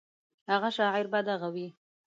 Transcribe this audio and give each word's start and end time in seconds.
هغه 0.51 0.69
شاعر 0.77 1.05
به 1.11 1.19
دغه 1.29 1.47
وي. 1.53 1.67